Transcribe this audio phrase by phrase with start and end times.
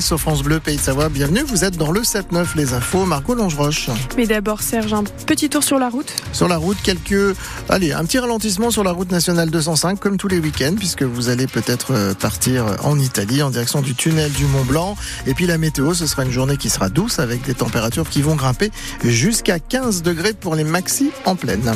[0.00, 1.42] Sur France Bleu, Pays de Savoie, bienvenue.
[1.42, 3.04] Vous êtes dans le 7-9, les infos.
[3.04, 3.90] Margot Longeroche.
[4.16, 6.10] Mais d'abord, Serge, un petit tour sur la route.
[6.32, 7.36] Sur la route, quelques.
[7.68, 11.28] Allez, un petit ralentissement sur la route nationale 205, comme tous les week-ends, puisque vous
[11.28, 14.96] allez peut-être euh, partir en Italie en direction du tunnel du Mont Blanc.
[15.26, 18.22] Et puis la météo, ce sera une journée qui sera douce avec des températures qui
[18.22, 18.70] vont grimper
[19.04, 21.74] jusqu'à 15 degrés pour les maxi en pleine.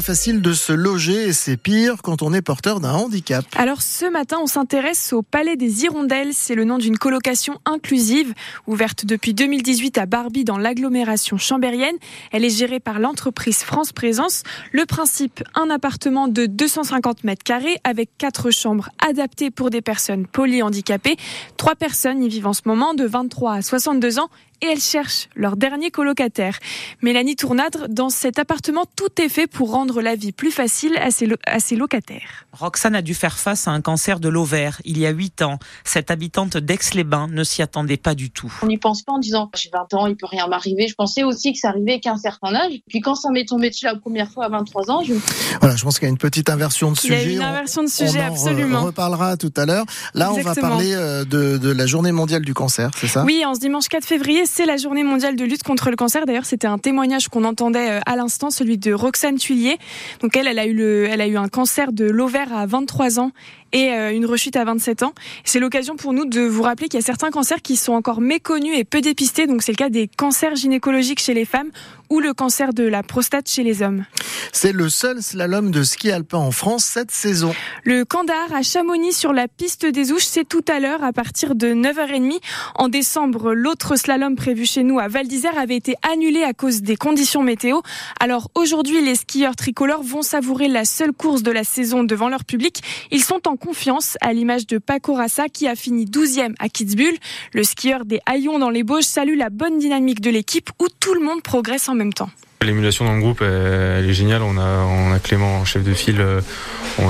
[0.00, 3.44] Facile de se loger et c'est pire quand on est porteur d'un handicap.
[3.56, 6.32] Alors ce matin, on s'intéresse au Palais des Hirondelles.
[6.32, 8.32] C'est le nom d'une colocation inclusive
[8.66, 11.96] ouverte depuis 2018 à Barbie dans l'agglomération chambérienne.
[12.32, 14.42] Elle est gérée par l'entreprise France Présence.
[14.72, 20.26] Le principe, un appartement de 250 mètres carrés avec quatre chambres adaptées pour des personnes
[20.26, 21.16] polyhandicapées.
[21.56, 24.30] Trois personnes y vivent en ce moment de 23 à 62 ans
[24.62, 26.58] et elles cherchent leur dernier colocataire.
[27.02, 31.10] Mélanie Tournadre, dans cet appartement, tout est fait pour rendre la vie plus facile à
[31.10, 32.46] ses, à ses locataires.
[32.52, 35.58] Roxane a dû faire face à un cancer de l'ovaire il y a 8 ans.
[35.84, 38.52] Cette habitante d'Aix-les-Bains ne s'y attendait pas du tout.
[38.62, 40.88] On n'y pense pas en disant j'ai 20 ans, il peut rien m'arriver.
[40.88, 42.72] Je pensais aussi que ça arrivait qu'à un certain âge.
[42.88, 45.14] Puis quand ça m'est tombé dessus la première fois à 23 ans, je...
[45.60, 47.24] Voilà, je pense qu'il y a une petite inversion de sujet.
[47.24, 48.80] Il y a une inversion de sujet, on absolument.
[48.80, 49.84] On reparlera tout à l'heure.
[50.14, 50.66] Là, Exactement.
[50.66, 53.24] on va parler euh, de, de la journée mondiale du cancer, c'est ça?
[53.24, 56.26] Oui, en ce dimanche 4 février, c'est la journée mondiale de lutte contre le cancer.
[56.26, 59.78] D'ailleurs, c'était un témoignage qu'on entendait euh, à l'instant, celui de Roxane Tuillier.
[60.20, 63.20] Donc elle, elle a eu le, elle a eu un cancer de l'ovaire à 23
[63.20, 63.30] ans
[63.72, 65.14] et euh, une rechute à 27 ans.
[65.44, 68.20] C'est l'occasion pour nous de vous rappeler qu'il y a certains cancers qui sont encore
[68.20, 69.46] méconnus et peu dépistés.
[69.46, 71.70] Donc c'est le cas des cancers gynécologiques chez les femmes
[72.10, 74.04] ou le cancer de la prostate chez les hommes.
[74.52, 77.54] C'est le seul slalom de ski alpin en France cette saison.
[77.84, 81.54] Le Candar à Chamonix sur la piste des Ouches, c'est tout à l'heure à partir
[81.54, 82.40] de 9h30.
[82.74, 86.82] En décembre, l'autre slalom prévu chez nous à Val d'Isère avait été annulé à cause
[86.82, 87.80] des conditions météo.
[88.18, 92.44] Alors aujourd'hui, les skieurs tricolores vont savourer la seule course de la saison devant leur
[92.44, 92.82] public.
[93.12, 97.16] Ils sont en confiance à l'image de Paco Rassa qui a fini 12e à Kitzbühel.
[97.52, 101.14] Le skieur des Haillons dans les Bauges salue la bonne dynamique de l'équipe où tout
[101.14, 102.30] le monde progresse en même temps.
[102.62, 104.42] L'émulation dans le groupe, elle, est géniale.
[104.42, 106.20] On a, on a Clément en chef de file.
[106.20, 106.42] euh,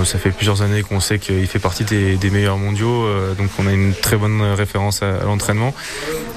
[0.05, 3.03] ça fait plusieurs années qu'on sait qu'il fait partie des, meilleurs mondiaux.
[3.03, 5.75] euh, donc on a une très bonne référence à, l'entraînement.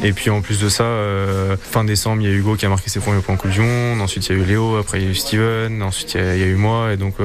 [0.01, 2.69] Et puis en plus de ça, euh, fin décembre, il y a Hugo qui a
[2.69, 4.01] marqué ses premiers points en Coupe du Monde.
[4.01, 4.77] Ensuite, il y a eu Léo.
[4.77, 5.83] Après, il y a eu Steven.
[5.83, 6.91] Ensuite, il y a, eu moi.
[6.91, 7.17] Et donc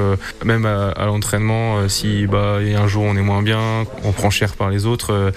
[0.45, 4.69] même à, l'entraînement, si bah, un jour on est moins bien, on prend cher par
[4.69, 5.33] les autres,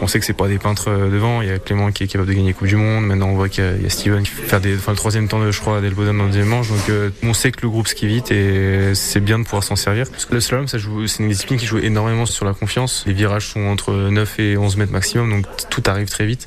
[0.00, 1.42] on sait que c'est pas des peintres devant.
[1.42, 3.06] Il y a Clément qui est capable de gagner Coupe du Monde.
[3.06, 5.50] Maintenant, on voit qu'il y a, Steven qui fait des, enfin, le troisième temps de,
[5.50, 6.68] je crois, dès le le deuxième manche.
[6.68, 9.76] Donc, euh, on sait que le groupe skie vite et c'est bien de pouvoir s'en
[9.76, 10.06] servir.
[10.30, 13.04] Le slalom, ça joue, c'est une discipline qui joue énormément sur la confiance.
[13.06, 16.46] Les virages sont entre 9 et 11 mètres maximum, donc tout arrive très vite.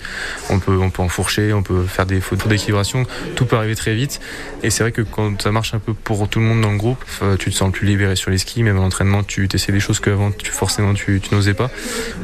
[0.49, 3.05] On peut, on peut enfourcher, on peut faire des fautes d'équilibration.
[3.35, 4.19] Tout peut arriver très vite.
[4.63, 6.77] Et c'est vrai que quand ça marche un peu pour tout le monde dans le
[6.77, 8.63] groupe, euh, tu te sens plus libéré sur les skis.
[8.63, 11.69] Même à l'entraînement, tu essaies des choses qu'avant, tu, forcément, tu, n'osais pas.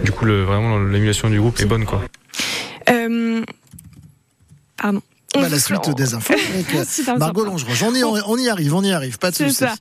[0.04, 2.04] Du coup, vraiment, l'émulation du groupe est bonne, quoi.
[2.90, 3.42] Euh...
[4.78, 5.02] Pardon.
[5.36, 7.46] Bah, la suite des infos avec euh, Margot.
[7.46, 7.84] Longeroche.
[7.84, 9.54] On y, on y arrive, on y arrive, pas de soucis.
[9.54, 9.76] ça.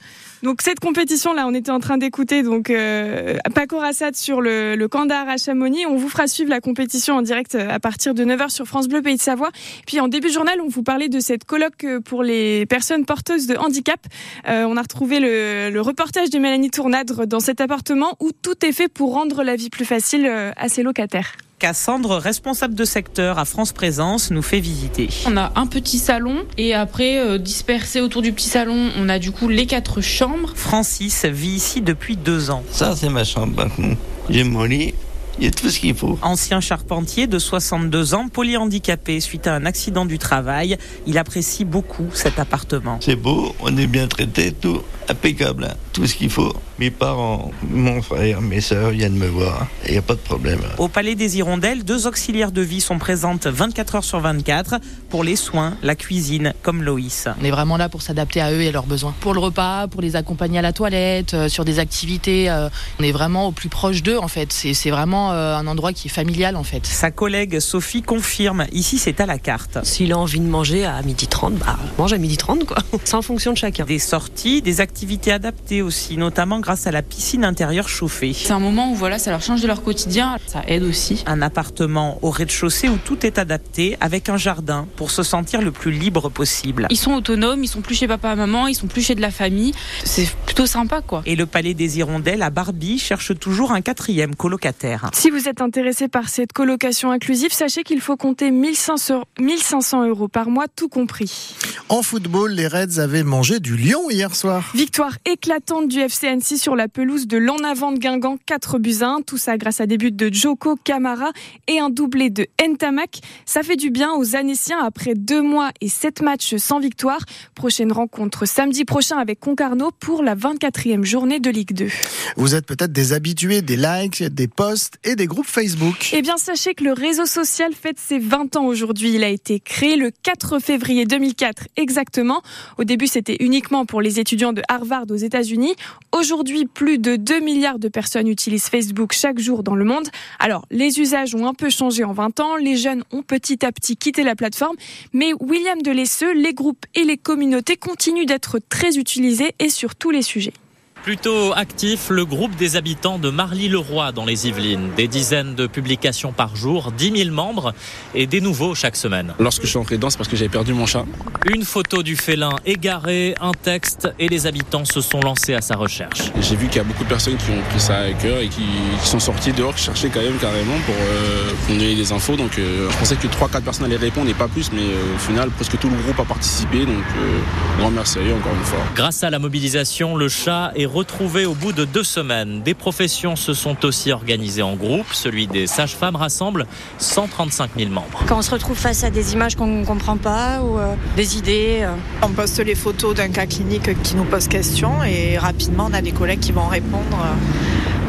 [0.44, 4.76] Donc cette compétition là, on était en train d'écouter donc euh, Paco Rassad sur le,
[4.76, 5.86] le Candar à Chamonix.
[5.86, 8.86] On vous fera suivre la compétition en direct euh, à partir de 9h sur France
[8.86, 9.48] Bleu Pays de Savoie.
[9.86, 13.06] Puis en début de journal, on vous parlait de cette colloque euh, pour les personnes
[13.06, 14.00] porteuses de handicap.
[14.46, 18.66] Euh, on a retrouvé le, le reportage de Mélanie Tournadre dans cet appartement où tout
[18.66, 21.36] est fait pour rendre la vie plus facile à ses locataires.
[21.64, 25.08] Cassandre, responsable de secteur à France Présence, nous fait visiter.
[25.26, 29.18] On a un petit salon et après euh, dispersé autour du petit salon, on a
[29.18, 30.52] du coup les quatre chambres.
[30.54, 32.62] Francis vit ici depuis deux ans.
[32.70, 33.96] Ça, c'est ma chambre, par contre.
[34.28, 34.92] J'ai mon lit,
[35.38, 36.18] il y a tout ce qu'il faut.
[36.20, 40.76] Ancien charpentier de 62 ans, polyhandicapé suite à un accident du travail,
[41.06, 42.98] il apprécie beaucoup cet appartement.
[43.00, 45.76] C'est beau, on est bien traité, tout impeccable, hein.
[45.94, 46.52] tout ce qu'il faut.
[46.80, 50.58] Mes parents, mon frère, mes sœurs viennent me voir, il n'y a pas de problème.
[50.78, 55.22] Au Palais des Hirondelles, deux auxiliaires de vie sont présentes 24 heures sur 24 pour
[55.22, 57.28] les soins, la cuisine, comme Loïs.
[57.40, 59.14] On est vraiment là pour s'adapter à eux et à leurs besoins.
[59.20, 62.68] Pour le repas, pour les accompagner à la toilette, euh, sur des activités, euh,
[62.98, 64.52] on est vraiment au plus proche d'eux en fait.
[64.52, 66.84] C'est vraiment euh, un endroit qui est familial en fait.
[66.86, 69.78] Sa collègue Sophie confirme, ici c'est à la carte.
[69.84, 72.78] S'il a envie de manger à midi 30, bah, mange à midi 30, quoi.
[73.04, 73.84] C'est en fonction de chacun.
[73.84, 78.32] Des sorties, des activités adaptées aussi, notamment grâce à la piscine intérieure chauffée.
[78.32, 81.22] C'est un moment où voilà, ça leur change de leur quotidien, ça aide aussi.
[81.26, 85.70] Un appartement au rez-de-chaussée où tout est adapté, avec un jardin pour se sentir le
[85.70, 86.86] plus libre possible.
[86.90, 89.20] Ils sont autonomes, ils sont plus chez papa et maman, ils sont plus chez de
[89.20, 89.74] la famille.
[90.04, 91.22] C'est plutôt sympa quoi.
[91.26, 95.10] Et le Palais des Hirondelles à Barbie cherche toujours un quatrième colocataire.
[95.12, 100.28] Si vous êtes intéressé par cette colocation inclusive, sachez qu'il faut compter 1500 1500 euros
[100.28, 101.54] par mois, tout compris.
[101.90, 104.70] En football, les Reds avaient mangé du lion hier soir.
[104.74, 108.78] Victoire Victoire éclatante du FC Annecy sur la pelouse de l'en avant de Guingamp, 4
[108.78, 109.22] buts à 1.
[109.22, 111.30] Tout ça grâce à des buts de Joko Camara
[111.66, 113.20] et un doublé de Ntamak.
[113.46, 117.20] Ça fait du bien aux Annéciens après deux mois et sept matchs sans victoire.
[117.54, 121.88] Prochaine rencontre samedi prochain avec Concarneau pour la 24e journée de Ligue 2.
[122.36, 126.10] Vous êtes peut-être des habitués des likes, des posts et des groupes Facebook.
[126.12, 129.14] Eh bien, sachez que le réseau social fête ses 20 ans aujourd'hui.
[129.14, 132.42] Il a été créé le 4 février 2004 exactement.
[132.78, 135.74] Au début, c'était uniquement pour les étudiants de Harvard aux États-Unis.
[136.12, 140.08] Aujourd'hui, plus de 2 milliards de personnes utilisent Facebook chaque jour dans le monde.
[140.38, 142.56] Alors, les usages ont un peu changé en 20 ans.
[142.56, 144.76] Les jeunes ont petit à petit quitté la plateforme.
[145.12, 150.10] Mais William Delesseux, les groupes et les communautés continuent d'être très utilisés et sur tous
[150.10, 150.54] les sujets.
[151.04, 154.88] Plutôt actif, le groupe des habitants de Marly-le-Roi dans les Yvelines.
[154.96, 157.74] Des dizaines de publications par jour, 10 000 membres
[158.14, 159.34] et des nouveaux chaque semaine.
[159.38, 161.04] Lorsque je suis entré dedans, c'est parce que j'avais perdu mon chat.
[161.44, 165.76] Une photo du félin égaré, un texte et les habitants se sont lancés à sa
[165.76, 166.32] recherche.
[166.40, 168.48] J'ai vu qu'il y a beaucoup de personnes qui ont pris ça à cœur et
[168.48, 168.62] qui,
[169.02, 172.36] qui sont sorties dehors, qui cherchaient quand même carrément pour, euh, pour donner des infos.
[172.36, 175.18] Donc euh, je pensais que 3-4 personnes allaient répondre et pas plus, mais euh, au
[175.18, 176.86] final, presque tout le groupe a participé.
[176.86, 177.38] Donc euh,
[177.78, 178.78] grand merci à eux encore une fois.
[178.96, 182.62] Grâce à la mobilisation, le chat est retrouvé au bout de deux semaines.
[182.62, 185.12] Des professions se sont aussi organisées en groupe.
[185.12, 186.66] Celui des sages-femmes rassemble
[186.98, 188.22] 135 000 membres.
[188.28, 191.36] Quand on se retrouve face à des images qu'on ne comprend pas ou euh, des
[191.36, 191.80] idées.
[191.82, 195.94] euh, On poste les photos d'un cas clinique qui nous pose question et rapidement on
[195.94, 197.18] a des collègues qui vont répondre.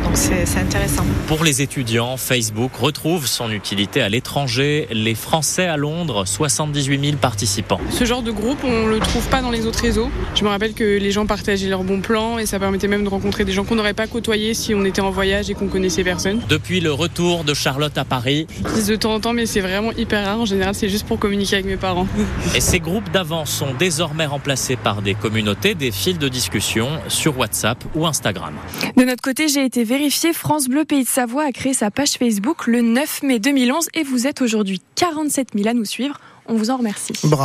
[0.06, 1.04] Donc c'est intéressant.
[1.28, 4.88] Pour les étudiants, Facebook retrouve son utilité à l'étranger.
[4.92, 7.80] Les Français à Londres, 78 000 participants.
[7.90, 10.10] Ce genre de groupe, on le trouve pas dans les autres réseaux.
[10.36, 13.10] Je me rappelle que les gens partageaient leurs bons plans et ça permettait même de
[13.10, 16.04] rencontrer des gens qu'on n'aurait pas côtoyés si on était en voyage et qu'on connaissait
[16.04, 16.40] personne.
[16.50, 19.92] Depuis le retour de Charlotte à Paris, J'utilise de temps en temps, mais c'est vraiment
[19.94, 20.40] hyper rare.
[20.40, 22.08] En général, c'est juste pour communiquer avec mes parents.
[22.56, 27.40] et ces groupes d'avant sont désormais remplacés par des communautés, des fils de discussion sur
[27.40, 28.54] WhatsApp ou Instagram.
[28.96, 30.34] De notre côté, j'ai été vérifié.
[30.34, 34.04] France Bleu Pays de Savoie a créé sa page Facebook le 9 mai 2011 et
[34.04, 36.20] vous êtes aujourd'hui 47 000 à nous suivre.
[36.48, 37.14] On vous en remercie.
[37.24, 37.44] Bravo.